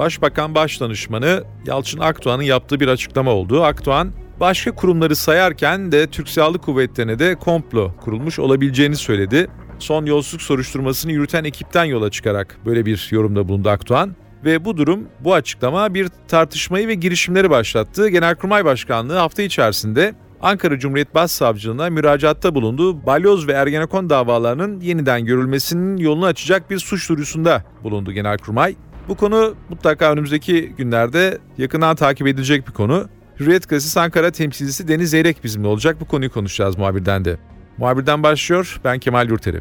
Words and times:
Başbakan 0.00 0.54
Başdanışmanı 0.54 1.44
Yalçın 1.66 1.98
Akdoğan'ın 1.98 2.42
yaptığı 2.42 2.80
bir 2.80 2.88
açıklama 2.88 3.30
oldu. 3.30 3.64
Akdoğan, 3.64 4.12
başka 4.40 4.74
kurumları 4.74 5.16
sayarken 5.16 5.92
de 5.92 6.06
Türk 6.06 6.28
Silahlı 6.28 6.58
Kuvvetleri'ne 6.58 7.18
de 7.18 7.34
komplo 7.34 7.92
kurulmuş 7.96 8.38
olabileceğini 8.38 8.96
söyledi. 8.96 9.48
Son 9.78 10.06
yolsuzluk 10.06 10.42
soruşturmasını 10.42 11.12
yürüten 11.12 11.44
ekipten 11.44 11.84
yola 11.84 12.10
çıkarak 12.10 12.58
böyle 12.66 12.86
bir 12.86 13.08
yorumda 13.10 13.48
bulundu 13.48 13.68
Akdoğan. 13.68 14.16
Ve 14.44 14.64
bu 14.64 14.76
durum, 14.76 15.08
bu 15.20 15.34
açıklama 15.34 15.94
bir 15.94 16.08
tartışmayı 16.28 16.88
ve 16.88 16.94
girişimleri 16.94 17.50
başlattı. 17.50 18.08
Genelkurmay 18.08 18.64
Başkanlığı 18.64 19.16
hafta 19.16 19.42
içerisinde 19.42 20.14
Ankara 20.42 20.78
Cumhuriyet 20.78 21.14
Başsavcılığına 21.14 21.90
müracaatta 21.90 22.54
bulundu. 22.54 23.06
Balyoz 23.06 23.48
ve 23.48 23.52
Ergenekon 23.52 24.10
davalarının 24.10 24.80
yeniden 24.80 25.24
görülmesinin 25.24 25.96
yolunu 25.96 26.26
açacak 26.26 26.70
bir 26.70 26.78
suç 26.78 27.08
duyurusunda 27.08 27.64
bulundu 27.82 28.12
Genelkurmay. 28.12 28.76
Bu 29.10 29.14
konu 29.14 29.54
mutlaka 29.68 30.12
önümüzdeki 30.12 30.72
günlerde 30.78 31.38
yakından 31.58 31.96
takip 31.96 32.26
edilecek 32.26 32.68
bir 32.68 32.72
konu. 32.72 33.08
Hürriyet 33.40 33.68
Gazetesi 33.68 34.00
Ankara 34.00 34.30
temsilcisi 34.30 34.88
Deniz 34.88 35.10
Zeyrek 35.10 35.44
bizimle 35.44 35.66
olacak. 35.66 36.00
Bu 36.00 36.04
konuyu 36.04 36.32
konuşacağız 36.32 36.78
muhabirden 36.78 37.24
de. 37.24 37.36
Muhabirden 37.78 38.22
başlıyor. 38.22 38.80
Ben 38.84 38.98
Kemal 38.98 39.28
Yurteri. 39.28 39.60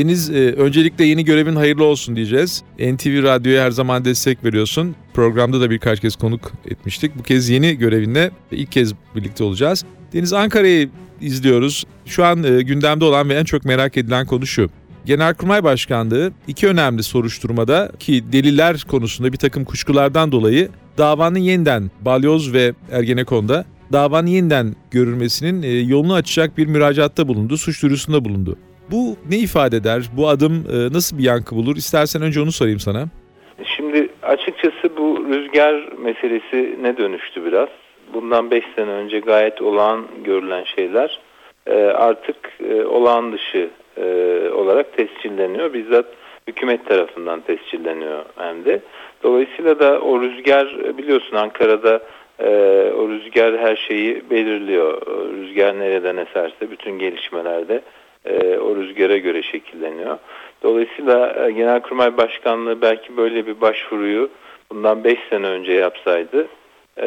Deniz, 0.00 0.30
e, 0.30 0.52
öncelikle 0.52 1.04
yeni 1.04 1.24
görevin 1.24 1.56
hayırlı 1.56 1.84
olsun 1.84 2.16
diyeceğiz. 2.16 2.62
NTV 2.78 3.22
Radyo'ya 3.22 3.64
her 3.64 3.70
zaman 3.70 4.04
destek 4.04 4.44
veriyorsun. 4.44 4.96
Programda 5.14 5.60
da 5.60 5.70
birkaç 5.70 6.00
kez 6.00 6.16
konuk 6.16 6.52
etmiştik. 6.70 7.18
Bu 7.18 7.22
kez 7.22 7.48
yeni 7.48 7.78
görevinle 7.78 8.30
ilk 8.50 8.72
kez 8.72 8.94
birlikte 9.16 9.44
olacağız. 9.44 9.84
Deniz 10.12 10.32
Ankara'yı 10.32 10.90
izliyoruz. 11.20 11.84
Şu 12.06 12.24
an 12.24 12.42
e, 12.44 12.62
gündemde 12.62 13.04
olan 13.04 13.28
ve 13.28 13.34
en 13.34 13.44
çok 13.44 13.64
merak 13.64 13.96
edilen 13.96 14.26
konu 14.26 14.46
şu. 14.46 14.70
Genelkurmay 15.04 15.64
Başkanlığı 15.64 16.32
iki 16.48 16.68
önemli 16.68 17.02
soruşturmada 17.02 17.92
ki 17.98 18.24
deliller 18.32 18.84
konusunda 18.88 19.32
bir 19.32 19.38
takım 19.38 19.64
kuşkulardan 19.64 20.32
dolayı 20.32 20.68
davanın 20.98 21.38
yeniden 21.38 21.90
Balyoz 22.00 22.52
ve 22.52 22.72
Ergenekon'da 22.92 23.64
davanın 23.92 24.26
yeniden 24.26 24.76
görülmesinin 24.90 25.62
e, 25.62 25.68
yolunu 25.68 26.14
açacak 26.14 26.58
bir 26.58 26.66
müracaatta 26.66 27.28
bulundu, 27.28 27.56
suç 27.56 27.82
duyurusunda 27.82 28.24
bulundu. 28.24 28.56
Bu 28.90 29.16
ne 29.30 29.36
ifade 29.36 29.76
eder? 29.76 30.02
Bu 30.16 30.28
adım 30.28 30.52
e, 30.72 30.94
nasıl 30.94 31.18
bir 31.18 31.22
yankı 31.24 31.56
bulur? 31.56 31.76
İstersen 31.76 32.22
önce 32.22 32.40
onu 32.40 32.52
sorayım 32.52 32.78
sana. 32.78 33.04
Şimdi 33.76 34.08
açıkçası 34.22 34.96
bu 34.96 35.26
rüzgar 35.28 35.88
meselesi 35.98 36.78
ne 36.82 36.96
dönüştü 36.96 37.44
biraz. 37.44 37.68
Bundan 38.14 38.50
5 38.50 38.64
sene 38.76 38.90
önce 38.90 39.20
gayet 39.20 39.62
olağan 39.62 40.06
görülen 40.24 40.64
şeyler 40.64 41.20
e, 41.66 41.74
artık 41.84 42.36
e, 42.70 42.84
olağan 42.84 43.32
dışı 43.32 43.70
olarak 44.54 44.96
tescilleniyor. 44.96 45.72
Bizzat 45.72 46.06
hükümet 46.48 46.86
tarafından 46.86 47.40
tescilleniyor 47.40 48.24
hem 48.36 48.64
de. 48.64 48.80
Dolayısıyla 49.22 49.78
da 49.80 50.00
o 50.00 50.20
rüzgar 50.20 50.98
biliyorsun 50.98 51.36
Ankara'da 51.36 52.00
o 52.98 53.08
rüzgar 53.08 53.58
her 53.58 53.76
şeyi 53.76 54.30
belirliyor. 54.30 55.02
Rüzgar 55.32 55.78
nereden 55.78 56.16
eserse 56.16 56.70
bütün 56.70 56.98
gelişmelerde 56.98 57.82
e, 58.24 58.58
o 58.58 58.76
rüzgara 58.76 59.16
göre 59.16 59.42
şekilleniyor. 59.42 60.18
Dolayısıyla 60.62 61.46
e, 61.46 61.50
Genelkurmay 61.50 62.16
Başkanlığı 62.16 62.82
belki 62.82 63.16
böyle 63.16 63.46
bir 63.46 63.60
başvuruyu 63.60 64.30
bundan 64.70 65.04
5 65.04 65.18
sene 65.30 65.46
önce 65.46 65.72
yapsaydı 65.72 66.46
e, 66.96 67.06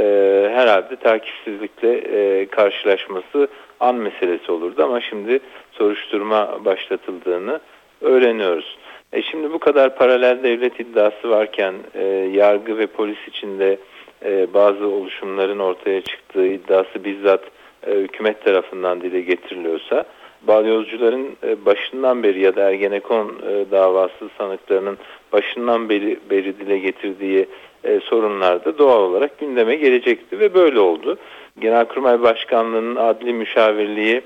herhalde 0.53 0.96
takipsizlikle 0.96 1.97
e, 1.97 2.46
karşılaşması 2.46 3.47
an 3.79 3.96
meselesi 3.96 4.51
olurdu 4.51 4.84
ama 4.84 5.01
şimdi 5.01 5.40
soruşturma 5.72 6.66
başlatıldığını 6.66 7.59
öğreniyoruz. 8.01 8.78
E 9.13 9.22
şimdi 9.22 9.53
bu 9.53 9.59
kadar 9.59 9.95
paralel 9.95 10.44
devlet 10.44 10.80
iddiası 10.80 11.30
varken 11.30 11.74
e, 11.94 12.03
yargı 12.34 12.78
ve 12.78 12.88
polis 12.88 13.28
içinde 13.28 13.78
e, 14.25 14.53
bazı 14.53 14.88
oluşumların 14.88 15.59
ortaya 15.59 16.01
çıktığı 16.01 16.47
iddiası 16.47 17.03
bizzat 17.03 17.44
e, 17.88 17.91
hükümet 17.91 18.45
tarafından 18.45 19.01
dile 19.01 19.22
getiriliyorsa 19.22 20.06
balyozcuların 20.47 21.27
e, 21.43 21.65
başından 21.65 22.23
beri 22.23 22.39
ya 22.39 22.55
da 22.55 22.69
Ergenekon 22.69 23.27
e, 23.27 23.71
davası 23.71 24.29
sanıklarının 24.37 24.97
başından 25.31 25.89
beri, 25.89 26.19
beri 26.29 26.59
dile 26.59 26.77
getirdiği 26.79 27.45
e, 27.83 27.99
sorunlar 27.99 28.65
da 28.65 28.77
doğal 28.77 29.01
olarak 29.01 29.39
gündeme 29.39 29.75
gelecekti 29.75 30.39
ve 30.39 30.53
böyle 30.53 30.79
oldu. 30.79 31.17
Genelkurmay 31.59 32.21
Başkanlığı'nın 32.21 32.95
adli 32.95 33.33
müşavirliği 33.33 34.21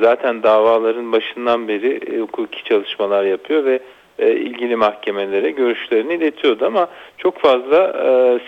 zaten 0.00 0.42
davaların 0.42 1.12
başından 1.12 1.68
beri 1.68 2.20
hukuki 2.20 2.64
çalışmalar 2.64 3.24
yapıyor 3.24 3.64
ve 3.64 3.80
ilgili 4.18 4.76
mahkemelere 4.76 5.50
görüşlerini 5.50 6.14
iletiyordu 6.14 6.66
ama 6.66 6.88
çok 7.18 7.38
fazla 7.38 7.92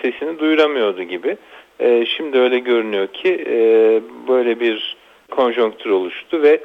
sesini 0.01 0.39
duyuramıyordu 0.39 1.03
gibi. 1.03 1.37
Şimdi 2.05 2.39
öyle 2.39 2.59
görünüyor 2.59 3.07
ki 3.07 3.45
böyle 4.27 4.59
bir 4.59 4.97
konjonktür 5.31 5.89
oluştu 5.89 6.41
ve 6.41 6.59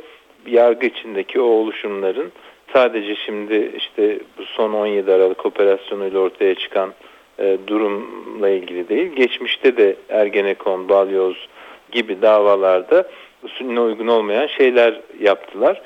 yargı 0.46 0.86
içindeki 0.86 1.40
o 1.40 1.44
oluşumların 1.44 2.32
sadece 2.72 3.14
şimdi 3.14 3.72
işte 3.76 4.18
bu 4.38 4.44
son 4.44 4.72
17 4.72 5.12
Aralık 5.12 5.46
operasyonuyla 5.46 6.20
ortaya 6.20 6.54
çıkan 6.54 6.92
e, 7.38 7.58
durumla 7.66 8.48
ilgili 8.48 8.88
değil. 8.88 9.12
Geçmişte 9.12 9.76
de 9.76 9.96
Ergenekon, 10.08 10.88
Balyoz 10.88 11.48
gibi 11.92 12.22
davalarda 12.22 13.08
usulüne 13.42 13.80
uygun 13.80 14.06
olmayan 14.06 14.46
şeyler 14.46 15.00
yaptılar. 15.20 15.82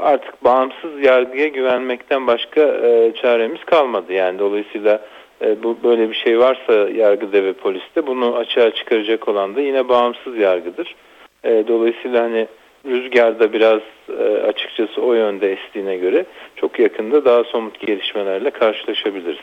Artık 0.00 0.44
bağımsız 0.44 1.02
yargıya 1.02 1.48
güvenmekten 1.48 2.26
başka 2.26 2.60
e, 2.60 3.12
çaremiz 3.22 3.64
kalmadı. 3.64 4.12
Yani 4.12 4.38
dolayısıyla 4.38 5.00
e, 5.42 5.62
bu 5.62 5.76
böyle 5.84 6.10
bir 6.10 6.14
şey 6.14 6.38
varsa 6.38 6.72
yargıda 6.72 7.44
ve 7.44 7.52
poliste 7.52 8.06
bunu 8.06 8.36
açığa 8.36 8.70
çıkaracak 8.70 9.28
olan 9.28 9.56
da 9.56 9.60
yine 9.60 9.88
bağımsız 9.88 10.38
yargıdır. 10.38 10.94
E, 11.44 11.64
dolayısıyla 11.68 12.22
hani 12.22 12.46
rüzgarda 12.88 13.52
biraz 13.52 13.80
e, 14.08 14.22
açıkçası 14.22 15.00
o 15.00 15.14
yönde 15.14 15.52
estiğine 15.52 15.96
göre 15.96 16.26
çok 16.56 16.78
yakında 16.78 17.24
daha 17.24 17.44
somut 17.44 17.86
gelişmelerle 17.86 18.50
karşılaşabiliriz. 18.50 19.38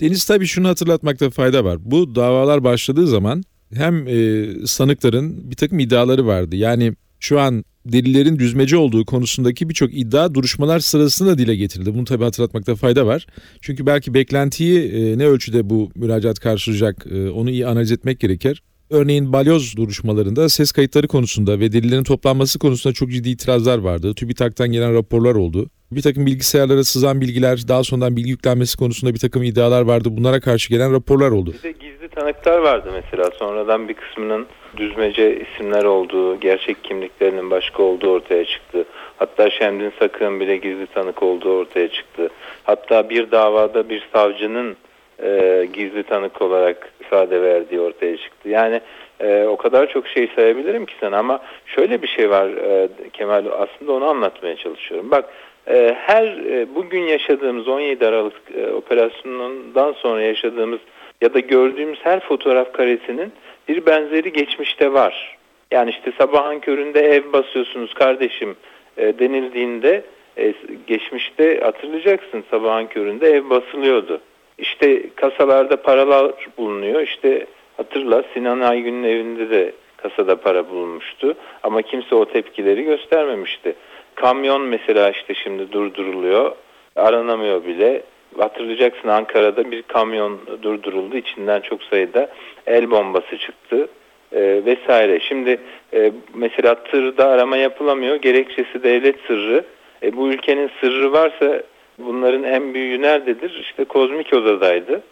Deniz 0.00 0.24
tabii 0.24 0.46
şunu 0.46 0.68
hatırlatmakta 0.68 1.30
fayda 1.30 1.64
var. 1.64 1.78
Bu 1.80 2.14
davalar 2.14 2.64
başladığı 2.64 3.06
zaman 3.06 3.42
hem 3.74 4.08
e, 4.08 4.46
sanıkların 4.66 5.50
bir 5.50 5.56
takım 5.56 5.78
iddiaları 5.78 6.26
vardı. 6.26 6.56
Yani 6.56 6.92
şu 7.20 7.40
an 7.40 7.64
delillerin 7.86 8.38
düzmece 8.38 8.76
olduğu 8.76 9.04
konusundaki 9.04 9.68
birçok 9.68 9.94
iddia 9.94 10.34
duruşmalar 10.34 10.78
sırasında 10.78 11.38
dile 11.38 11.56
getirildi. 11.56 11.94
Bunu 11.94 12.04
tabii 12.04 12.24
hatırlatmakta 12.24 12.74
fayda 12.74 13.06
var. 13.06 13.26
Çünkü 13.60 13.86
belki 13.86 14.14
beklentiyi 14.14 14.92
e, 14.92 15.18
ne 15.18 15.26
ölçüde 15.26 15.70
bu 15.70 15.90
müracaat 15.94 16.40
karşılayacak 16.40 17.06
onu 17.34 17.50
iyi 17.50 17.66
analiz 17.66 17.92
etmek 17.92 18.20
gerekir. 18.20 18.62
Örneğin 18.92 19.32
balyoz 19.32 19.76
duruşmalarında 19.76 20.48
ses 20.48 20.72
kayıtları 20.72 21.08
konusunda 21.08 21.60
ve 21.60 21.72
delillerin 21.72 22.04
toplanması 22.04 22.58
konusunda 22.58 22.94
çok 22.94 23.10
ciddi 23.10 23.28
itirazlar 23.28 23.78
vardı. 23.78 24.14
TÜBİTAK'tan 24.14 24.72
gelen 24.72 24.94
raporlar 24.94 25.34
oldu. 25.34 25.66
Bir 25.92 26.02
takım 26.02 26.26
bilgisayarlara 26.26 26.84
sızan 26.84 27.20
bilgiler, 27.20 27.58
daha 27.68 27.84
sonradan 27.84 28.16
bilgi 28.16 28.30
yüklenmesi 28.30 28.78
konusunda 28.78 29.14
bir 29.14 29.18
takım 29.18 29.42
iddialar 29.42 29.82
vardı. 29.82 30.08
Bunlara 30.12 30.40
karşı 30.40 30.70
gelen 30.70 30.92
raporlar 30.92 31.30
oldu. 31.30 31.52
Bir 31.58 31.62
de 31.62 31.72
gizli 31.72 32.08
tanıklar 32.08 32.58
vardı 32.58 32.90
mesela. 32.92 33.30
Sonradan 33.38 33.88
bir 33.88 33.94
kısmının 33.94 34.46
düzmece 34.76 35.40
isimler 35.40 35.84
olduğu, 35.84 36.40
gerçek 36.40 36.84
kimliklerinin 36.84 37.50
başka 37.50 37.82
olduğu 37.82 38.10
ortaya 38.10 38.44
çıktı. 38.44 38.84
Hatta 39.16 39.50
Şemdin 39.50 39.92
Sakın 39.98 40.40
bile 40.40 40.56
gizli 40.56 40.86
tanık 40.86 41.22
olduğu 41.22 41.52
ortaya 41.52 41.88
çıktı. 41.88 42.28
Hatta 42.64 43.10
bir 43.10 43.30
davada 43.30 43.88
bir 43.88 44.08
savcının 44.12 44.76
e, 45.22 45.66
gizli 45.72 46.02
tanık 46.02 46.42
olarak 46.42 46.92
ifade 47.00 47.42
verdiği 47.42 47.80
ortaya 47.80 48.16
çıktı. 48.16 48.48
Yani 48.48 48.80
e, 49.20 49.44
o 49.44 49.56
kadar 49.56 49.88
çok 49.88 50.08
şey 50.08 50.28
sayabilirim 50.36 50.86
ki 50.86 50.94
sana 51.00 51.18
ama 51.18 51.40
şöyle 51.66 52.02
bir 52.02 52.08
şey 52.08 52.30
var 52.30 52.48
e, 52.48 52.88
Kemal 53.12 53.44
aslında 53.46 53.92
onu 53.92 54.04
anlatmaya 54.04 54.56
çalışıyorum. 54.56 55.10
Bak 55.10 55.24
e, 55.68 55.96
her 55.98 56.24
e, 56.24 56.74
bugün 56.74 57.02
yaşadığımız 57.02 57.68
17 57.68 58.06
Aralık 58.06 58.34
e, 58.56 58.72
operasyonundan 58.72 59.92
sonra 59.92 60.22
yaşadığımız 60.22 60.80
ya 61.20 61.34
da 61.34 61.40
gördüğümüz 61.40 61.98
her 62.02 62.20
fotoğraf 62.20 62.72
karesinin 62.72 63.32
bir 63.68 63.86
benzeri 63.86 64.32
geçmişte 64.32 64.92
var. 64.92 65.38
Yani 65.70 65.90
işte 65.90 66.12
sabahın 66.18 66.58
köründe 66.58 67.00
ev 67.00 67.32
basıyorsunuz 67.32 67.94
kardeşim 67.94 68.56
e, 68.96 69.18
denildiğinde 69.18 70.02
e, 70.38 70.54
geçmişte 70.86 71.60
hatırlayacaksın 71.60 72.44
sabahın 72.50 72.86
köründe 72.86 73.28
ev 73.30 73.50
basılıyordu. 73.50 74.20
İşte 74.58 75.02
kasalarda 75.16 75.82
paralar 75.82 76.32
bulunuyor. 76.58 77.00
İşte 77.00 77.46
hatırla 77.76 78.24
Sinan 78.34 78.60
Aygün'ün 78.60 79.04
evinde 79.04 79.50
de 79.50 79.72
kasada 79.96 80.36
para 80.36 80.70
bulunmuştu. 80.70 81.34
Ama 81.62 81.82
kimse 81.82 82.14
o 82.14 82.24
tepkileri 82.24 82.84
göstermemişti. 82.84 83.74
Kamyon 84.14 84.62
mesela 84.62 85.10
işte 85.10 85.34
şimdi 85.34 85.72
durduruluyor. 85.72 86.52
Aranamıyor 86.96 87.64
bile. 87.64 88.02
Hatırlayacaksın 88.38 89.08
Ankara'da 89.08 89.70
bir 89.70 89.82
kamyon 89.82 90.38
durduruldu. 90.62 91.16
İçinden 91.16 91.60
çok 91.60 91.82
sayıda 91.82 92.28
el 92.66 92.90
bombası 92.90 93.38
çıktı 93.38 93.88
e, 94.32 94.64
vesaire. 94.64 95.20
Şimdi 95.20 95.58
e, 95.94 96.12
mesela 96.34 96.74
tırda 96.74 97.28
arama 97.28 97.56
yapılamıyor. 97.56 98.16
Gerekçesi 98.16 98.82
devlet 98.82 99.16
sırrı. 99.26 99.64
E, 100.02 100.16
bu 100.16 100.28
ülkenin 100.28 100.70
sırrı 100.80 101.12
varsa 101.12 101.62
bunların 101.98 102.42
en 102.42 102.74
büyüğü 102.74 103.02
nerededir? 103.02 103.58
İşte 103.60 103.84
kozmik 103.84 104.32
odadaydı. 104.32 105.02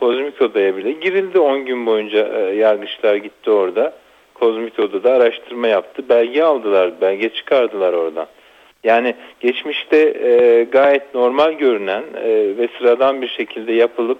Kozmik 0.00 0.42
odaya 0.42 0.76
bile 0.76 0.92
girildi 0.92 1.38
10 1.38 1.64
gün 1.64 1.86
boyunca 1.86 2.28
e, 2.28 2.54
yargıçlar 2.54 3.14
gitti 3.16 3.50
orada. 3.50 3.94
Kozmik 4.34 4.78
odada 4.78 5.12
araştırma 5.12 5.68
yaptı. 5.68 6.08
Belge 6.08 6.42
aldılar, 6.42 7.00
belge 7.00 7.28
çıkardılar 7.28 7.92
oradan. 7.92 8.26
Yani 8.84 9.14
geçmişte 9.40 9.96
e, 9.96 10.64
gayet 10.64 11.14
normal 11.14 11.52
görünen 11.52 12.02
e, 12.24 12.56
ve 12.58 12.68
sıradan 12.78 13.22
bir 13.22 13.28
şekilde 13.28 13.72
yapılıp 13.72 14.18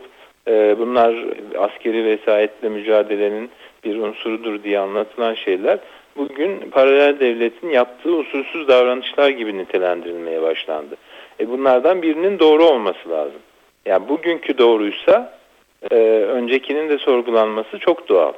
e, 0.49 0.77
bunlar 0.79 1.15
askeri 1.59 2.05
vesayetle 2.05 2.69
mücadelenin 2.69 3.51
bir 3.85 3.97
unsurudur 3.97 4.63
diye 4.63 4.79
anlatılan 4.79 5.35
şeyler 5.35 5.79
bugün 6.17 6.71
paralel 6.71 7.21
devletin 7.21 7.71
yaptığı 7.71 8.15
usulsüz 8.15 8.69
davranışlar 8.69 9.29
gibi 9.29 9.59
nitelendirilmeye 9.59 10.43
başlandı. 10.43 10.97
E 11.41 11.49
bunlardan 11.49 12.03
birinin 12.03 12.39
doğru 12.39 12.65
olması 12.65 13.11
lazım. 13.11 13.41
Yani 13.87 14.09
bugünkü 14.09 14.59
doğruysa 14.59 15.39
e, 15.91 15.95
öncekinin 16.23 16.89
de 16.89 16.99
sorgulanması 16.99 17.79
çok 17.79 18.09
doğal. 18.09 18.33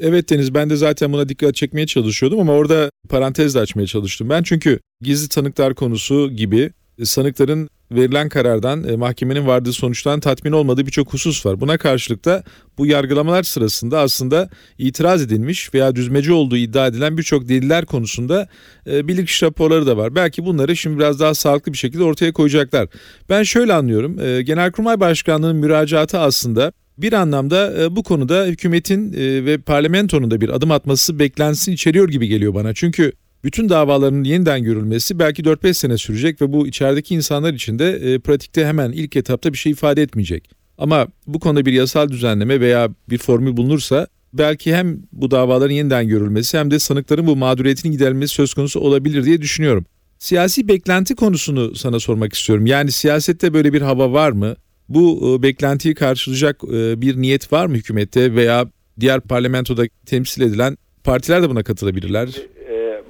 Evet 0.00 0.30
Deniz 0.30 0.54
ben 0.54 0.70
de 0.70 0.76
zaten 0.76 1.12
buna 1.12 1.28
dikkat 1.28 1.54
çekmeye 1.54 1.86
çalışıyordum 1.86 2.40
ama 2.40 2.52
orada 2.52 2.90
parantez 3.10 3.54
de 3.54 3.58
açmaya 3.58 3.86
çalıştım. 3.86 4.30
Ben 4.30 4.42
çünkü 4.42 4.78
gizli 5.00 5.28
tanıklar 5.28 5.74
konusu 5.74 6.30
gibi 6.30 6.70
sanıkların 7.04 7.70
verilen 7.92 8.28
karardan, 8.28 8.88
e, 8.88 8.96
mahkemenin 8.96 9.46
vardığı 9.46 9.72
sonuçtan 9.72 10.20
tatmin 10.20 10.52
olmadığı 10.52 10.86
birçok 10.86 11.12
husus 11.12 11.46
var. 11.46 11.60
Buna 11.60 11.78
karşılık 11.78 12.24
da 12.24 12.44
bu 12.78 12.86
yargılamalar 12.86 13.42
sırasında 13.42 14.00
aslında 14.00 14.50
itiraz 14.78 15.22
edilmiş 15.22 15.74
veya 15.74 15.96
düzmece 15.96 16.32
olduğu 16.32 16.56
iddia 16.56 16.86
edilen 16.86 17.18
birçok 17.18 17.48
deliller 17.48 17.86
konusunda 17.86 18.48
e, 18.90 19.08
bilirkişi 19.08 19.46
raporları 19.46 19.86
da 19.86 19.96
var. 19.96 20.14
Belki 20.14 20.44
bunları 20.44 20.76
şimdi 20.76 20.98
biraz 20.98 21.20
daha 21.20 21.34
sağlıklı 21.34 21.72
bir 21.72 21.78
şekilde 21.78 22.04
ortaya 22.04 22.32
koyacaklar. 22.32 22.88
Ben 23.28 23.42
şöyle 23.42 23.74
anlıyorum, 23.74 24.20
e, 24.20 24.42
Genelkurmay 24.42 25.00
Başkanlığı'nın 25.00 25.56
müracaatı 25.56 26.18
aslında 26.18 26.72
bir 26.98 27.12
anlamda 27.12 27.82
e, 27.82 27.96
bu 27.96 28.02
konuda 28.02 28.44
hükümetin 28.44 29.12
e, 29.12 29.44
ve 29.44 29.58
parlamentonun 29.58 30.30
da 30.30 30.40
bir 30.40 30.48
adım 30.48 30.70
atması 30.70 31.18
beklensin 31.18 31.72
içeriyor 31.72 32.08
gibi 32.08 32.26
geliyor 32.26 32.54
bana. 32.54 32.74
Çünkü 32.74 33.12
bütün 33.44 33.68
davaların 33.68 34.24
yeniden 34.24 34.62
görülmesi 34.62 35.18
belki 35.18 35.42
4-5 35.42 35.74
sene 35.74 35.98
sürecek 35.98 36.42
ve 36.42 36.52
bu 36.52 36.66
içerideki 36.66 37.14
insanlar 37.14 37.54
için 37.54 37.78
de 37.78 37.90
e, 37.90 38.18
pratikte 38.18 38.66
hemen 38.66 38.92
ilk 38.92 39.16
etapta 39.16 39.52
bir 39.52 39.58
şey 39.58 39.72
ifade 39.72 40.02
etmeyecek. 40.02 40.50
Ama 40.78 41.06
bu 41.26 41.40
konuda 41.40 41.66
bir 41.66 41.72
yasal 41.72 42.08
düzenleme 42.08 42.60
veya 42.60 42.88
bir 43.10 43.18
formül 43.18 43.56
bulunursa 43.56 44.06
belki 44.32 44.74
hem 44.74 45.02
bu 45.12 45.30
davaların 45.30 45.74
yeniden 45.74 46.08
görülmesi 46.08 46.58
hem 46.58 46.70
de 46.70 46.78
sanıkların 46.78 47.26
bu 47.26 47.36
mağduriyetinin 47.36 47.92
giderilmesi 47.92 48.34
söz 48.34 48.54
konusu 48.54 48.80
olabilir 48.80 49.24
diye 49.24 49.42
düşünüyorum. 49.42 49.86
Siyasi 50.18 50.68
beklenti 50.68 51.14
konusunu 51.14 51.74
sana 51.74 52.00
sormak 52.00 52.34
istiyorum. 52.34 52.66
Yani 52.66 52.92
siyasette 52.92 53.54
böyle 53.54 53.72
bir 53.72 53.82
hava 53.82 54.12
var 54.12 54.30
mı? 54.32 54.56
Bu 54.88 55.36
e, 55.38 55.42
beklentiyi 55.42 55.94
karşılayacak 55.94 56.64
e, 56.64 57.00
bir 57.00 57.16
niyet 57.16 57.52
var 57.52 57.66
mı 57.66 57.74
hükümette 57.74 58.34
veya 58.34 58.70
diğer 59.00 59.20
parlamentoda 59.20 59.84
temsil 60.06 60.42
edilen 60.42 60.76
partiler 61.04 61.42
de 61.42 61.50
buna 61.50 61.62
katılabilirler? 61.62 62.28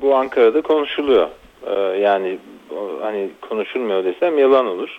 Bu 0.03 0.15
Ankara'da 0.15 0.61
konuşuluyor. 0.61 1.29
E, 1.67 1.99
yani 1.99 2.39
hani 3.03 3.31
konuşulmuyor 3.41 4.05
desem 4.05 4.39
yalan 4.39 4.67
olur. 4.67 4.99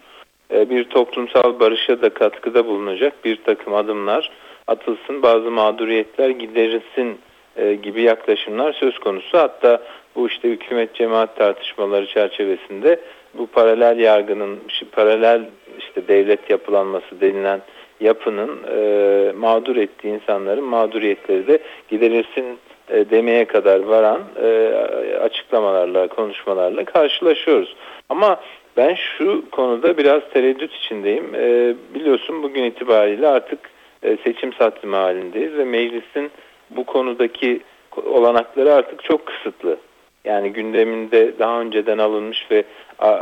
E, 0.54 0.69
bir 0.69 0.84
toplumsal 0.84 1.60
barışa 1.60 2.01
da 2.01 2.10
katkıda 2.10 2.66
bulunacak 2.66 3.25
bir 3.25 3.36
takım 3.44 3.74
adımlar 3.74 4.31
atılsın, 4.68 5.22
bazı 5.22 5.51
mağduriyetler 5.51 6.30
giderilsin 6.30 7.18
e, 7.57 7.74
gibi 7.74 8.01
yaklaşımlar 8.01 8.74
söz 8.74 9.00
konusu. 9.00 9.38
Hatta 9.38 9.81
bu 10.16 10.28
işte 10.28 10.50
hükümet 10.50 10.96
cemaat 10.96 11.36
tartışmaları 11.36 12.07
çerçevesinde 12.07 13.00
bu 13.34 13.48
paralel 13.48 14.00
yargının, 14.00 14.60
paralel 14.92 15.42
işte 15.80 16.07
devlet 16.07 16.50
yapılanması 16.50 17.22
denilen 17.22 17.62
yapının 18.00 18.60
e, 18.75 19.31
mağdur 19.31 19.75
ettiği 19.75 20.13
insanların 20.13 20.63
mağduriyetleri 20.63 21.48
de 21.48 21.60
giderilsin 21.90 22.60
e, 22.89 23.09
demeye 23.09 23.45
kadar 23.45 23.80
varan 23.80 24.21
e, 24.44 24.74
açıklamalarla, 25.21 26.07
konuşmalarla 26.07 26.86
karşılaşıyoruz. 26.86 27.75
Ama 28.09 28.39
ben 28.77 28.95
şu 28.95 29.50
konuda 29.51 29.97
biraz 29.97 30.21
tereddüt 30.33 30.74
içindeyim. 30.74 31.36
E, 31.36 31.75
biliyorsun 31.94 32.44
bugün 32.44 32.63
itibariyle 32.63 33.27
artık 33.27 33.59
e, 34.03 34.18
seçim 34.24 34.53
sattım 34.53 34.94
halindeyiz 34.94 35.57
ve 35.57 35.65
meclisin 35.65 36.31
bu 36.69 36.83
konudaki 36.83 37.62
olanakları 38.06 38.74
artık 38.74 39.03
çok 39.03 39.25
kısıtlı. 39.25 39.77
Yani 40.25 40.53
gündeminde 40.53 41.39
daha 41.39 41.62
önceden 41.62 41.97
alınmış 41.97 42.47
ve 42.51 42.63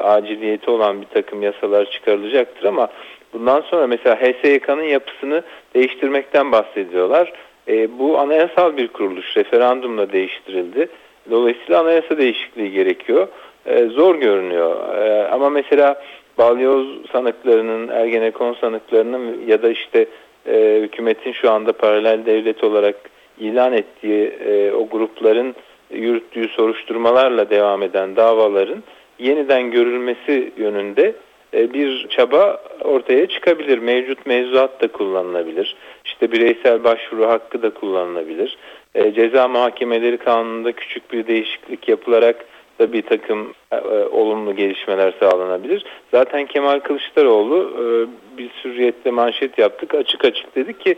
aciliyeti 0.04 0.72
olan 0.72 1.02
bir 1.02 1.08
takım 1.08 1.42
yasalar 1.44 1.92
çıkarılacaktır 1.92 2.64
ama 2.64 2.88
bundan 3.34 3.62
sonra 3.62 3.88
mesela 3.88 4.16
HSYK'nın 4.16 4.84
yapısını 4.84 5.44
değiştirmekten 5.76 6.52
bahsediyorlar. 6.52 7.34
E, 7.68 8.00
bu 8.00 8.18
anayasal 8.20 8.78
bir 8.78 8.88
kuruluş 8.88 9.38
referandumla 9.38 10.12
değiştirildi. 10.12 10.88
Dolayısıyla 11.32 11.82
anayasa 11.82 12.18
değişikliği 12.18 12.72
gerekiyor. 12.72 13.28
E, 13.66 13.86
zor 13.86 14.16
görünüyor. 14.16 14.96
E, 14.96 15.28
ama 15.28 15.50
mesela 15.50 16.02
balyoz 16.38 16.88
sanıklarının, 17.12 17.88
ergenekon 17.88 18.54
sanıklarının 18.54 19.48
ya 19.48 19.62
da 19.62 19.70
işte 19.70 20.06
e, 20.48 20.80
hükümetin 20.82 21.32
şu 21.32 21.52
anda 21.52 21.74
paralel 21.74 22.26
devlet 22.26 22.64
olarak 22.64 22.96
ilan 23.40 23.74
ettiği 23.74 24.28
e, 24.28 24.72
o 24.72 24.88
grupların 24.90 25.56
yürüttüğü 25.92 26.48
soruşturmalarla 26.48 27.50
devam 27.50 27.84
eden 27.84 28.16
davaların 28.16 28.84
yeniden 29.20 29.72
görülmesi 29.72 30.54
yönünde 30.58 31.14
e, 31.54 31.74
bir 31.74 32.08
çaba 32.10 32.62
ortaya 32.84 33.28
çıkabilir. 33.28 33.78
Mevcut 33.78 34.26
mevzuat 34.26 34.82
da 34.82 34.88
kullanılabilir. 34.88 35.76
İşte 36.08 36.32
bireysel 36.32 36.84
başvuru 36.84 37.28
hakkı 37.28 37.62
da 37.62 37.70
kullanılabilir. 37.70 38.58
E, 38.96 39.14
ceza 39.14 39.48
muhakemeleri 39.48 40.18
kanununda 40.18 40.72
küçük 40.72 41.12
bir 41.12 41.28
değişiklik 41.28 41.90
yapılarak 41.90 42.46
da 42.80 42.94
bir 42.94 43.02
takım 43.02 43.54
e, 43.72 43.78
olumlu 44.12 44.56
gelişmeler 44.56 45.14
sağlanabilir. 45.20 45.86
Zaten 46.12 46.46
Kemal 46.46 46.80
Kılıçdaroğlu 46.80 47.74
bir 48.38 48.50
sürriyetle 48.50 49.12
manşet 49.12 49.58
yaptık. 49.58 49.96
Açık 49.96 50.26
açık 50.26 50.56
dedi 50.56 50.78
ki 50.78 50.96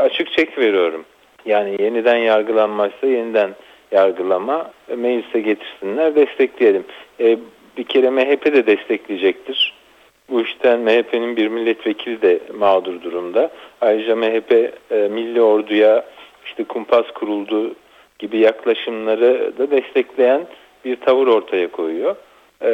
açık 0.00 0.32
çek 0.32 0.58
veriyorum. 0.58 1.04
Yani 1.46 1.82
yeniden 1.82 2.16
yargılanmazsa 2.16 3.06
yeniden 3.06 3.50
yargılama 3.92 4.70
meclise 4.96 5.40
getirsinler 5.40 6.14
destekleyelim. 6.14 6.84
E, 7.20 7.38
bir 7.76 7.84
kere 7.84 8.10
MHP 8.10 8.46
de 8.46 8.66
destekleyecektir. 8.66 9.74
Bu 10.32 10.42
işten 10.42 10.80
MHP'nin 10.80 11.36
bir 11.36 11.48
milletvekili 11.48 12.22
de 12.22 12.40
mağdur 12.58 13.02
durumda. 13.02 13.50
Ayrıca 13.80 14.16
MHP 14.16 14.52
e, 14.90 15.08
milli 15.08 15.42
orduya 15.42 16.04
işte 16.46 16.64
kumpas 16.64 17.06
kuruldu 17.14 17.74
gibi 18.18 18.38
yaklaşımları 18.38 19.52
da 19.58 19.70
destekleyen 19.70 20.46
bir 20.84 20.96
tavır 20.96 21.26
ortaya 21.26 21.70
koyuyor. 21.70 22.16
E, 22.64 22.70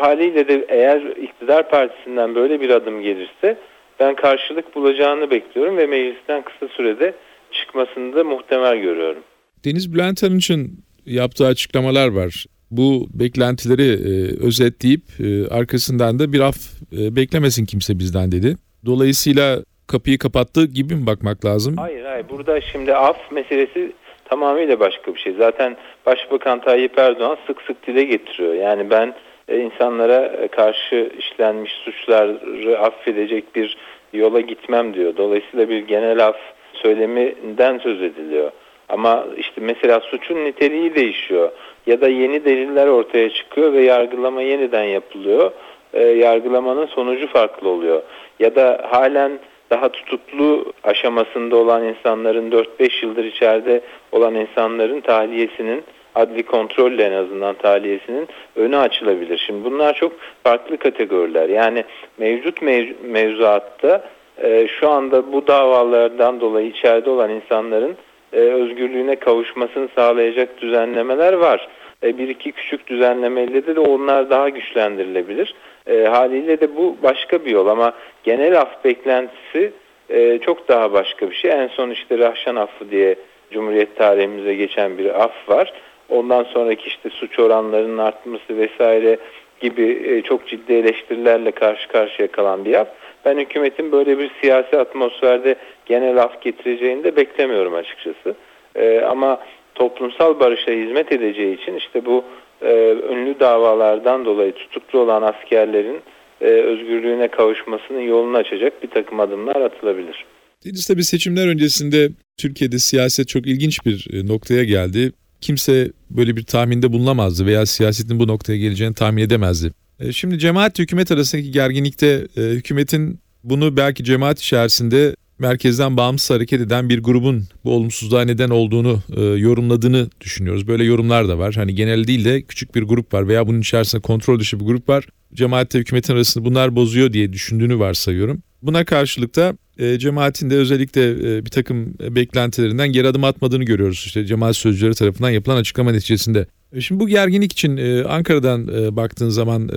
haliyle 0.00 0.48
de 0.48 0.66
eğer 0.68 1.00
iktidar 1.00 1.70
partisinden 1.70 2.34
böyle 2.34 2.60
bir 2.60 2.70
adım 2.70 3.02
gelirse 3.02 3.58
ben 4.00 4.14
karşılık 4.14 4.74
bulacağını 4.74 5.30
bekliyorum 5.30 5.76
ve 5.76 5.86
meclisten 5.86 6.42
kısa 6.42 6.68
sürede 6.68 7.14
çıkmasını 7.52 8.16
da 8.16 8.24
muhtemel 8.24 8.76
görüyorum. 8.76 9.22
Deniz 9.64 9.94
Bülent 9.94 10.24
Arınç'ın 10.24 10.70
yaptığı 11.06 11.46
açıklamalar 11.46 12.08
var. 12.08 12.46
Bu 12.72 13.06
beklentileri 13.14 13.88
e, 14.10 14.12
özetleyip 14.46 15.02
e, 15.20 15.54
arkasından 15.54 16.18
da 16.18 16.32
bir 16.32 16.40
af 16.40 16.56
e, 16.98 17.16
beklemesin 17.16 17.66
kimse 17.66 17.98
bizden 17.98 18.32
dedi. 18.32 18.56
Dolayısıyla 18.86 19.58
kapıyı 19.86 20.18
kapattığı 20.18 20.66
gibi 20.66 20.94
mi 20.94 21.06
bakmak 21.06 21.44
lazım? 21.44 21.76
Hayır 21.76 22.04
hayır 22.04 22.26
burada 22.28 22.60
şimdi 22.60 22.94
af 22.94 23.32
meselesi 23.32 23.92
tamamıyla 24.24 24.80
başka 24.80 25.14
bir 25.14 25.20
şey. 25.20 25.34
Zaten 25.38 25.76
Başbakan 26.06 26.60
Tayyip 26.60 26.98
Erdoğan 26.98 27.38
sık 27.46 27.62
sık 27.62 27.86
dile 27.86 28.04
getiriyor. 28.04 28.54
Yani 28.54 28.90
ben 28.90 29.14
e, 29.48 29.58
insanlara 29.58 30.48
karşı 30.48 31.12
işlenmiş 31.18 31.72
suçları 31.72 32.78
affedecek 32.78 33.54
bir 33.54 33.76
yola 34.12 34.40
gitmem 34.40 34.94
diyor. 34.94 35.16
Dolayısıyla 35.16 35.68
bir 35.68 35.78
genel 35.78 36.26
af 36.26 36.36
söyleminden 36.72 37.78
söz 37.78 38.02
ediliyor. 38.02 38.50
Ama 38.92 39.26
işte 39.36 39.60
mesela 39.60 40.00
suçun 40.00 40.44
niteliği 40.44 40.94
değişiyor 40.94 41.50
ya 41.86 42.00
da 42.00 42.08
yeni 42.08 42.44
deliller 42.44 42.86
ortaya 42.86 43.30
çıkıyor 43.30 43.72
ve 43.72 43.82
yargılama 43.82 44.42
yeniden 44.42 44.84
yapılıyor. 44.84 45.50
E, 45.92 46.02
yargılamanın 46.02 46.86
sonucu 46.86 47.26
farklı 47.26 47.68
oluyor. 47.68 48.02
Ya 48.38 48.54
da 48.56 48.88
halen 48.90 49.32
daha 49.70 49.88
tutuklu 49.88 50.72
aşamasında 50.84 51.56
olan 51.56 51.84
insanların 51.84 52.50
4-5 52.50 53.04
yıldır 53.06 53.24
içeride 53.24 53.80
olan 54.12 54.34
insanların 54.34 55.00
tahliyesinin 55.00 55.84
adli 56.14 56.42
kontrolle 56.42 57.04
en 57.04 57.12
azından 57.12 57.54
tahliyesinin 57.54 58.28
önü 58.56 58.76
açılabilir. 58.76 59.42
Şimdi 59.46 59.64
bunlar 59.64 59.94
çok 59.94 60.12
farklı 60.44 60.76
kategoriler. 60.76 61.48
Yani 61.48 61.84
mevcut 62.18 62.62
mev- 62.62 62.94
mevzuatta 63.02 64.04
e, 64.42 64.68
şu 64.68 64.90
anda 64.90 65.32
bu 65.32 65.46
davalardan 65.46 66.40
dolayı 66.40 66.66
içeride 66.68 67.10
olan 67.10 67.30
insanların 67.30 67.96
e, 68.32 68.36
özgürlüğüne 68.36 69.16
kavuşmasını 69.16 69.88
sağlayacak 69.96 70.60
düzenlemeler 70.60 71.32
var. 71.32 71.68
E, 72.02 72.18
bir 72.18 72.28
iki 72.28 72.52
küçük 72.52 72.86
düzenlemeyle 72.86 73.66
de, 73.66 73.76
de 73.76 73.80
onlar 73.80 74.30
daha 74.30 74.48
güçlendirilebilir. 74.48 75.54
E, 75.86 76.04
haliyle 76.04 76.60
de 76.60 76.76
bu 76.76 76.96
başka 77.02 77.44
bir 77.44 77.50
yol 77.50 77.66
ama 77.66 77.92
genel 78.24 78.60
af 78.60 78.84
beklentisi 78.84 79.72
e, 80.10 80.38
çok 80.38 80.68
daha 80.68 80.92
başka 80.92 81.30
bir 81.30 81.34
şey. 81.34 81.50
En 81.50 81.68
son 81.68 81.90
işte 81.90 82.18
Rahşan 82.18 82.56
affı 82.56 82.90
diye 82.90 83.16
Cumhuriyet 83.50 83.96
tarihimize 83.96 84.54
geçen 84.54 84.98
bir 84.98 85.22
af 85.22 85.48
var. 85.48 85.72
Ondan 86.08 86.42
sonraki 86.42 86.86
işte 86.86 87.10
suç 87.10 87.38
oranlarının 87.38 87.98
artması 87.98 88.56
vesaire 88.56 89.18
gibi 89.60 90.02
e, 90.06 90.22
çok 90.22 90.48
ciddi 90.48 90.72
eleştirilerle 90.72 91.50
karşı 91.50 91.88
karşıya 91.88 92.28
kalan 92.28 92.64
bir 92.64 92.74
af. 92.74 92.88
Ben 93.24 93.38
hükümetin 93.38 93.92
böyle 93.92 94.18
bir 94.18 94.30
siyasi 94.40 94.78
atmosferde 94.78 95.56
genel 95.86 96.22
af 96.22 96.42
getireceğini 96.42 97.04
de 97.04 97.16
beklemiyorum 97.16 97.74
açıkçası. 97.74 98.34
E, 98.74 99.00
ama 99.00 99.40
toplumsal 99.74 100.40
barışa 100.40 100.72
hizmet 100.72 101.12
edeceği 101.12 101.62
için 101.62 101.74
işte 101.74 102.06
bu 102.06 102.24
e, 102.62 102.94
ünlü 103.10 103.40
davalardan 103.40 104.24
dolayı 104.24 104.52
tutuklu 104.52 104.98
olan 104.98 105.22
askerlerin 105.22 106.00
e, 106.40 106.46
özgürlüğüne 106.46 107.28
kavuşmasının 107.28 108.00
yolunu 108.00 108.36
açacak 108.36 108.82
bir 108.82 108.90
takım 108.90 109.20
adımlar 109.20 109.56
atılabilir. 109.56 110.26
Deniz 110.64 110.86
tabii 110.86 111.04
seçimler 111.04 111.48
öncesinde 111.48 112.08
Türkiye'de 112.36 112.78
siyaset 112.78 113.28
çok 113.28 113.46
ilginç 113.46 113.86
bir 113.86 114.06
e, 114.12 114.26
noktaya 114.26 114.64
geldi. 114.64 115.12
Kimse 115.40 115.90
böyle 116.10 116.36
bir 116.36 116.44
tahminde 116.44 116.92
bulunamazdı 116.92 117.46
veya 117.46 117.66
siyasetin 117.66 118.20
bu 118.20 118.28
noktaya 118.28 118.58
geleceğini 118.58 118.94
tahmin 118.94 119.22
edemezdi. 119.22 119.72
E, 120.02 120.12
Şimdi 120.12 120.38
cemaat 120.38 120.78
hükümet 120.78 121.10
arasındaki 121.10 121.50
gerginlikte 121.50 122.26
e, 122.36 122.40
hükümetin 122.40 123.20
bunu 123.44 123.76
belki 123.76 124.04
cemaat 124.04 124.40
içerisinde 124.40 125.16
merkezden 125.38 125.96
bağımsız 125.96 126.30
hareket 126.30 126.60
eden 126.60 126.88
bir 126.88 127.02
grubun 127.02 127.44
bu 127.64 127.72
olumsuzluğa 127.72 128.24
neden 128.24 128.50
olduğunu 128.50 129.02
e, 129.16 129.20
yorumladığını 129.22 130.10
düşünüyoruz. 130.20 130.68
Böyle 130.68 130.84
yorumlar 130.84 131.28
da 131.28 131.38
var. 131.38 131.54
Hani 131.54 131.74
genel 131.74 132.06
değil 132.06 132.24
de 132.24 132.42
küçük 132.42 132.74
bir 132.74 132.82
grup 132.82 133.14
var 133.14 133.28
veya 133.28 133.46
bunun 133.46 133.60
içerisinde 133.60 134.02
kontrol 134.02 134.40
dışı 134.40 134.60
bir 134.60 134.64
grup 134.64 134.88
var. 134.88 135.04
Cemaatle 135.34 135.78
hükümetin 135.78 136.12
arasında 136.12 136.44
bunlar 136.44 136.76
bozuyor 136.76 137.12
diye 137.12 137.32
düşündüğünü 137.32 137.78
varsayıyorum. 137.78 138.42
Buna 138.62 138.84
karşılık 138.84 139.36
da 139.36 139.56
cemaatin 139.98 140.50
de 140.50 140.56
özellikle 140.56 141.16
bir 141.44 141.50
takım 141.50 141.94
beklentilerinden 142.00 142.92
geri 142.92 143.08
adım 143.08 143.24
atmadığını 143.24 143.64
görüyoruz. 143.64 144.02
İşte 144.06 144.26
cemaat 144.26 144.56
sözcüleri 144.56 144.94
tarafından 144.94 145.30
yapılan 145.30 145.56
açıklama 145.56 145.92
neticesinde. 145.92 146.46
E, 146.76 146.80
Şimdi 146.80 147.00
bu 147.00 147.08
gerginlik 147.08 147.52
için 147.52 147.76
e, 147.76 148.04
Ankara'dan 148.04 148.60
e, 148.60 148.96
baktığın 148.96 149.28
zaman 149.28 149.68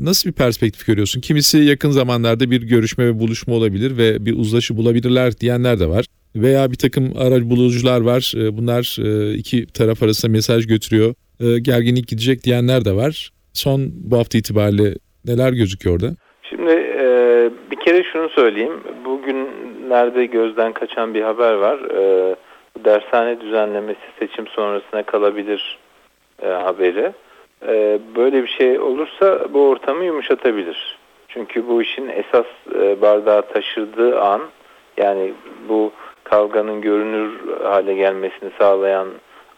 nasıl 0.00 0.30
bir 0.30 0.34
perspektif 0.34 0.86
görüyorsun? 0.86 1.20
Kimisi 1.20 1.58
yakın 1.58 1.90
zamanlarda 1.90 2.50
bir 2.50 2.62
görüşme 2.62 3.06
ve 3.06 3.18
buluşma 3.18 3.54
olabilir 3.54 3.98
ve 3.98 4.26
bir 4.26 4.38
uzlaşı 4.38 4.76
bulabilirler 4.76 5.32
diyenler 5.40 5.80
de 5.80 5.86
var. 5.88 6.04
Veya 6.36 6.70
bir 6.70 6.76
takım 6.76 7.12
aracı 7.18 7.50
bulucular 7.50 8.00
var. 8.00 8.32
Bunlar 8.36 8.82
iki 9.34 9.66
taraf 9.66 10.02
arasında 10.02 10.32
mesaj 10.32 10.66
götürüyor. 10.66 11.14
Gerginlik 11.40 12.08
gidecek 12.08 12.44
diyenler 12.44 12.84
de 12.84 12.92
var. 12.92 13.30
Son 13.52 13.80
bu 13.94 14.18
hafta 14.18 14.38
itibariyle 14.38 14.94
neler 15.24 15.52
gözüküyor 15.52 15.96
orada? 15.96 16.16
Şimdi 16.42 16.72
bir 17.70 17.80
kere 17.84 18.02
şunu 18.12 18.28
söyleyeyim. 18.28 18.80
Bugünlerde 19.04 20.26
gözden 20.26 20.72
kaçan 20.72 21.14
bir 21.14 21.22
haber 21.22 21.52
var. 21.52 21.78
E, 21.78 22.34
dershane 22.84 23.40
düzenlemesi 23.40 24.00
seçim 24.18 24.46
sonrasına 24.46 25.02
kalabilir 25.02 25.78
e, 26.42 26.48
haberi. 26.48 27.12
E, 27.68 27.98
böyle 28.16 28.42
bir 28.42 28.48
şey 28.48 28.80
olursa 28.80 29.54
bu 29.54 29.68
ortamı 29.68 30.04
yumuşatabilir. 30.04 30.98
Çünkü 31.28 31.68
bu 31.68 31.82
işin 31.82 32.08
esas 32.08 32.46
e, 32.74 33.00
bardağı 33.00 33.42
taşırdığı 33.42 34.20
an 34.20 34.40
yani 34.96 35.32
bu 35.68 35.92
kavganın 36.24 36.80
görünür 36.80 37.30
hale 37.62 37.94
gelmesini 37.94 38.50
sağlayan 38.58 39.08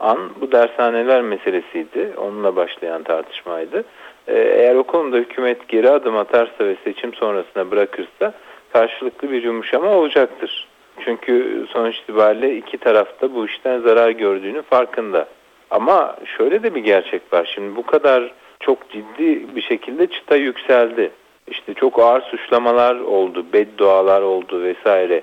an 0.00 0.18
bu 0.40 0.52
dershaneler 0.52 1.22
meselesiydi. 1.22 2.12
Onunla 2.16 2.56
başlayan 2.56 3.02
tartışmaydı. 3.02 3.84
Ee, 4.28 4.38
Eğer 4.38 4.74
o 4.74 4.82
konuda 4.82 5.16
hükümet 5.16 5.68
geri 5.68 5.90
adım 5.90 6.16
atarsa 6.16 6.64
ve 6.64 6.76
seçim 6.84 7.14
sonrasına 7.14 7.70
bırakırsa 7.70 8.32
karşılıklı 8.72 9.30
bir 9.30 9.42
yumuşama 9.42 9.90
olacaktır. 9.90 10.68
Çünkü 11.04 11.66
sonuç 11.68 11.96
itibariyle 11.98 12.56
iki 12.56 12.78
tarafta 12.78 13.34
bu 13.34 13.46
işten 13.46 13.80
zarar 13.80 14.10
gördüğünün 14.10 14.62
farkında. 14.62 15.28
Ama 15.72 16.16
şöyle 16.36 16.62
de 16.62 16.74
bir 16.74 16.80
gerçek 16.80 17.32
var. 17.32 17.52
Şimdi 17.54 17.76
bu 17.76 17.86
kadar 17.86 18.32
çok 18.60 18.90
ciddi 18.90 19.56
bir 19.56 19.62
şekilde 19.62 20.06
çıta 20.06 20.36
yükseldi. 20.36 21.10
İşte 21.48 21.74
çok 21.74 21.98
ağır 21.98 22.20
suçlamalar 22.20 22.94
oldu, 22.94 23.46
beddualar 23.52 24.22
oldu 24.22 24.62
vesaire. 24.62 25.22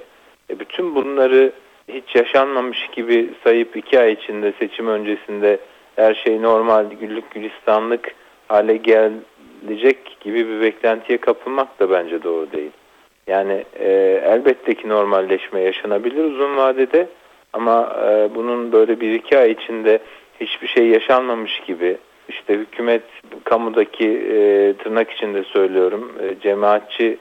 E 0.50 0.60
bütün 0.60 0.96
bunları 0.96 1.52
hiç 1.88 2.16
yaşanmamış 2.16 2.88
gibi 2.92 3.30
sayıp 3.44 3.78
iki 3.78 4.00
ay 4.00 4.12
içinde 4.12 4.54
seçim 4.60 4.88
öncesinde 4.88 5.60
her 5.96 6.14
şey 6.14 6.42
normal, 6.42 6.86
güllük 7.02 7.32
gülistanlık 7.32 8.16
hale 8.48 8.78
gelecek 8.78 10.18
gibi 10.22 10.48
bir 10.48 10.62
beklentiye 10.62 11.18
kapılmak 11.18 11.80
da 11.80 11.92
bence 11.92 12.24
doğru 12.24 12.52
değil. 12.52 12.72
Yani 13.28 13.64
e, 13.80 13.90
elbette 14.26 14.74
ki 14.74 14.90
normalleşme 14.90 15.62
yaşanabilir 15.62 16.24
uzun 16.24 16.58
vadede 16.58 17.08
ama 17.54 17.96
e, 18.06 18.36
bunun 18.36 18.72
böyle 18.72 19.00
bir 19.00 19.12
iki 19.12 19.38
ay 19.38 19.52
içinde 19.52 20.00
hiçbir 20.40 20.68
şey 20.68 20.88
yaşanmamış 20.88 21.62
gibi 21.68 21.98
işte 22.30 22.54
hükümet 22.54 23.04
kamudaki 23.44 24.08
e, 24.08 24.74
tırnak 24.84 25.12
içinde 25.12 25.44
söylüyorum 25.44 26.12
e, 26.24 26.36
cemaatçi 26.42 27.18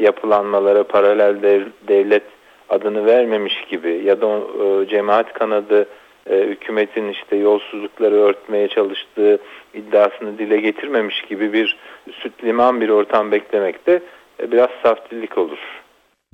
yapılanmalara 0.00 0.84
paralel 0.84 1.42
dev, 1.42 1.62
devlet 1.88 2.22
adını 2.68 3.06
vermemiş 3.06 3.54
gibi 3.70 4.02
ya 4.04 4.20
da 4.20 4.40
e, 4.64 4.88
cemaat 4.88 5.32
kanadı 5.32 5.86
e, 6.30 6.36
hükümetin 6.36 7.08
işte 7.08 7.36
yolsuzlukları 7.36 8.14
örtmeye 8.14 8.68
çalıştığı 8.68 9.38
iddiasını 9.74 10.38
dile 10.38 10.60
getirmemiş 10.60 11.22
gibi 11.28 11.52
bir 11.52 11.76
süt 12.22 12.44
liman 12.44 12.80
bir 12.80 12.88
ortam 12.88 13.32
beklemek 13.32 13.86
de 13.86 14.02
e, 14.42 14.52
biraz 14.52 14.68
saftillik 14.82 15.38
olur. 15.38 15.58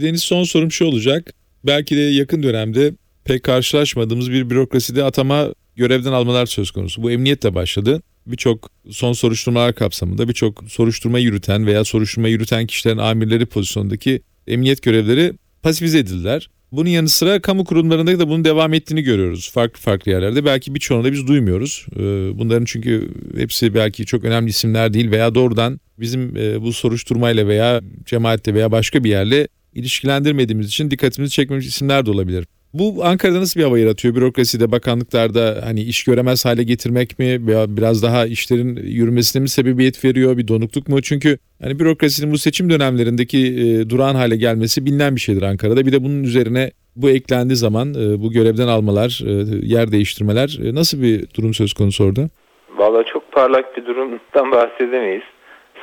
Deniz 0.00 0.22
son 0.22 0.42
sorum 0.42 0.70
şu 0.70 0.86
olacak. 0.86 1.22
Belki 1.64 1.96
de 1.96 2.00
yakın 2.00 2.42
dönemde 2.42 2.90
pek 3.26 3.42
karşılaşmadığımız 3.42 4.32
bir 4.32 4.50
bürokraside 4.50 5.04
atama 5.04 5.46
görevden 5.78 6.12
almalar 6.12 6.46
söz 6.46 6.70
konusu. 6.70 7.02
Bu 7.02 7.10
emniyetle 7.10 7.54
başladı. 7.54 8.02
Birçok 8.26 8.70
son 8.90 9.12
soruşturmalar 9.12 9.74
kapsamında 9.74 10.28
birçok 10.28 10.64
soruşturma 10.68 11.18
yürüten 11.18 11.66
veya 11.66 11.84
soruşturma 11.84 12.28
yürüten 12.28 12.66
kişilerin 12.66 12.98
amirleri 12.98 13.46
pozisyondaki 13.46 14.22
emniyet 14.46 14.82
görevleri 14.82 15.32
pasifize 15.62 15.98
edildiler. 15.98 16.50
Bunun 16.72 16.88
yanı 16.88 17.08
sıra 17.08 17.42
kamu 17.42 17.64
kurumlarında 17.64 18.18
da 18.18 18.28
bunun 18.28 18.44
devam 18.44 18.74
ettiğini 18.74 19.02
görüyoruz. 19.02 19.50
Farklı 19.52 19.80
farklı 19.80 20.10
yerlerde. 20.10 20.44
Belki 20.44 20.74
birçoğunu 20.74 21.04
da 21.04 21.12
biz 21.12 21.26
duymuyoruz. 21.26 21.86
Ee, 21.96 21.98
Bunların 22.38 22.64
çünkü 22.64 23.08
hepsi 23.36 23.74
belki 23.74 24.06
çok 24.06 24.24
önemli 24.24 24.50
isimler 24.50 24.94
değil 24.94 25.10
veya 25.10 25.34
doğrudan 25.34 25.80
bizim 26.00 26.36
e, 26.36 26.62
bu 26.62 26.72
soruşturmayla 26.72 27.48
veya 27.48 27.80
cemaatle 28.06 28.54
veya 28.54 28.72
başka 28.72 29.04
bir 29.04 29.10
yerle 29.10 29.48
ilişkilendirmediğimiz 29.74 30.66
için 30.66 30.90
dikkatimizi 30.90 31.34
çekmemiş 31.34 31.66
isimler 31.66 32.06
de 32.06 32.10
olabilir. 32.10 32.44
Bu 32.74 33.04
Ankara'da 33.04 33.40
nasıl 33.40 33.60
bir 33.60 33.64
hava 33.64 33.78
yaratıyor? 33.78 34.14
Bürokraside, 34.14 34.72
bakanlıklarda 34.72 35.60
hani 35.64 35.80
iş 35.82 36.04
göremez 36.04 36.44
hale 36.44 36.62
getirmek 36.62 37.18
mi 37.18 37.46
veya 37.46 37.76
biraz 37.76 38.02
daha 38.02 38.26
işlerin 38.26 38.76
yürümesine 38.76 39.42
mi 39.42 39.48
sebebiyet 39.48 40.04
veriyor? 40.04 40.36
Bir 40.36 40.48
donukluk 40.48 40.88
mu? 40.88 41.02
Çünkü 41.02 41.38
hani 41.62 41.78
bürokrasinin 41.78 42.32
bu 42.32 42.38
seçim 42.38 42.70
dönemlerindeki 42.70 43.38
e, 43.38 43.90
durağan 43.90 44.14
hale 44.14 44.36
gelmesi 44.36 44.86
bilinen 44.86 45.16
bir 45.16 45.20
şeydir 45.20 45.42
Ankara'da. 45.42 45.86
Bir 45.86 45.92
de 45.92 46.04
bunun 46.04 46.22
üzerine 46.22 46.70
bu 46.96 47.10
eklendiği 47.10 47.56
zaman 47.56 47.88
e, 47.94 48.22
bu 48.22 48.32
görevden 48.32 48.68
almalar, 48.68 49.22
e, 49.26 49.32
yer 49.62 49.92
değiştirmeler 49.92 50.58
e, 50.64 50.74
nasıl 50.74 51.02
bir 51.02 51.26
durum 51.36 51.54
söz 51.54 51.72
konusu 51.72 52.04
orada? 52.04 52.28
Valla 52.76 53.04
çok 53.04 53.32
parlak 53.32 53.76
bir 53.76 53.86
durumdan 53.86 54.50
bahsedemeyiz. 54.52 55.22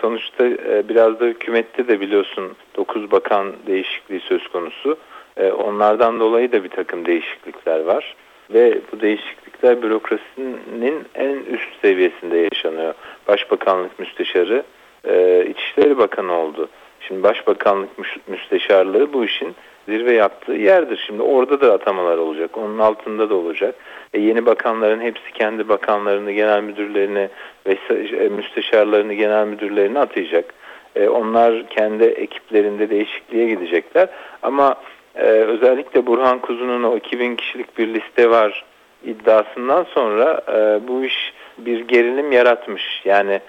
Sonuçta 0.01 0.45
e, 0.45 0.89
biraz 0.89 1.19
da 1.19 1.25
hükümette 1.25 1.87
de 1.87 1.99
biliyorsun 1.99 2.51
9 2.77 3.11
bakan 3.11 3.53
değişikliği 3.67 4.19
söz 4.19 4.47
konusu. 4.47 4.97
E, 5.37 5.51
Onlardan 5.51 6.19
dolayı 6.19 6.51
da 6.51 6.63
bir 6.63 6.69
takım 6.69 7.05
değişiklikler 7.05 7.79
var. 7.79 8.15
Ve 8.53 8.77
bu 8.91 9.01
değişiklikler 9.01 9.81
bürokrasinin 9.81 11.05
en 11.15 11.35
üst 11.35 11.81
seviyesinde 11.81 12.37
yaşanıyor. 12.37 12.93
Başbakanlık 13.27 13.99
müsteşarı 13.99 14.63
e, 15.07 15.45
İçişleri 15.45 15.97
Bakanı 15.97 16.33
oldu. 16.33 16.69
Şimdi 16.99 17.23
Başbakanlık 17.23 17.89
müsteşarlığı 18.27 19.13
bu 19.13 19.25
işin 19.25 19.55
zirve 19.87 20.13
yaptığı 20.13 20.53
yerdir. 20.53 21.03
Şimdi 21.07 21.21
orada 21.21 21.61
da 21.61 21.73
atamalar 21.73 22.17
olacak. 22.17 22.57
Onun 22.57 22.79
altında 22.79 23.29
da 23.29 23.35
olacak. 23.35 23.75
E, 24.13 24.19
yeni 24.19 24.45
bakanların 24.45 25.01
hepsi 25.01 25.31
kendi 25.33 25.69
bakanlarını, 25.69 26.31
genel 26.31 26.63
müdürlerini 26.63 27.29
ve 27.67 27.77
e, 27.89 28.29
müsteşarlarını, 28.29 29.13
genel 29.13 29.47
müdürlerini 29.47 29.99
atayacak. 29.99 30.53
E, 30.95 31.07
onlar 31.07 31.67
kendi 31.67 32.03
ekiplerinde 32.03 32.89
değişikliğe 32.89 33.47
gidecekler. 33.47 34.07
Ama 34.43 34.75
e, 35.15 35.25
özellikle 35.25 36.05
Burhan 36.05 36.39
Kuzu'nun 36.39 36.83
o 36.83 36.97
2000 36.97 37.35
kişilik 37.35 37.77
bir 37.77 37.93
liste 37.93 38.29
var 38.29 38.65
iddiasından 39.05 39.85
sonra 39.93 40.41
e, 40.47 40.87
bu 40.87 41.05
iş 41.05 41.33
bir 41.57 41.79
gerilim 41.79 42.31
yaratmış. 42.31 42.83
Yani 43.05 43.39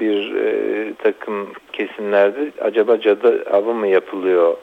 bir 0.00 0.34
e, 0.34 0.94
takım 0.94 1.48
kesimlerde 1.72 2.52
acaba 2.60 3.00
cadı 3.00 3.44
avı 3.52 3.74
mı 3.74 3.86
yapılıyor 3.86 4.56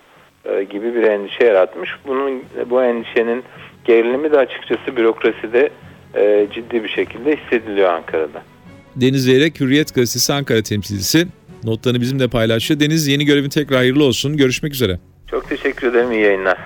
e, 0.46 0.64
gibi 0.64 0.96
bir 0.96 1.04
endişe 1.04 1.46
yaratmış. 1.46 1.90
Bunun 2.08 2.44
bu 2.70 2.84
endişenin 2.84 3.44
gerilimi 3.86 4.32
de 4.32 4.38
açıkçası 4.38 4.98
bürokraside 4.98 5.70
e, 6.16 6.48
ciddi 6.54 6.84
bir 6.84 6.90
şekilde 6.90 7.36
hissediliyor 7.36 7.94
Ankara'da. 7.94 8.42
Deniz 8.96 9.24
Zeyrek, 9.24 9.60
Hürriyet 9.60 9.96
Gazetesi 9.96 10.34
Ankara 10.34 10.62
temsilcisi. 10.62 11.28
Notlarını 11.64 12.02
bizimle 12.02 12.28
paylaştı. 12.28 12.80
Deniz 12.80 13.08
yeni 13.08 13.26
görevin 13.26 13.50
tekrar 13.50 13.78
hayırlı 13.78 14.04
olsun. 14.04 14.38
Görüşmek 14.38 14.74
üzere. 14.74 15.00
Çok 15.32 15.50
teşekkür 15.50 15.88
ederim. 15.88 16.12
İyi 16.12 16.22
yayınlar. 16.22 16.58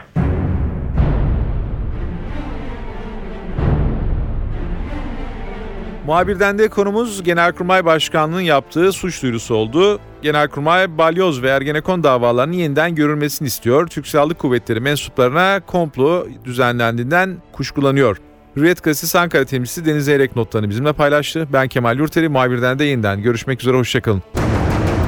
Muhabirden 6.06 6.60
de 6.60 6.68
konumuz 6.68 7.24
Genelkurmay 7.24 7.86
Başkanlığı'nın 7.86 8.42
yaptığı 8.42 8.92
suç 8.92 9.24
duyurusu 9.24 9.56
oldu. 9.56 10.00
Genelkurmay 10.22 10.98
balyoz 10.98 11.44
ve 11.44 11.50
Ergenekon 11.50 12.04
davalarının 12.04 12.54
yeniden 12.54 12.96
görülmesini 12.96 13.48
istiyor. 13.48 13.88
Türk 13.88 14.08
Silahlı 14.08 14.34
Kuvvetleri 14.34 14.80
mensuplarına 14.80 15.60
komplo 15.68 16.28
düzenlendiğinden 16.46 17.38
kuşkulanıyor. 17.52 18.18
Hürriyet 18.56 18.84
Gazetesi 18.84 19.20
Ankara 19.20 19.46
temsilcisi 19.46 19.86
Deniz 19.86 20.10
Eyrek 20.10 20.36
notlarını 20.36 20.70
bizimle 20.70 20.94
paylaştı. 20.94 21.48
Ben 21.54 21.68
Kemal 21.68 21.98
Yurteri, 21.98 22.30
muhabirden 22.30 22.80
de 22.80 22.86
yeniden 22.86 23.22
görüşmek 23.22 23.62
üzere, 23.62 23.78
hoşçakalın. 23.78 24.24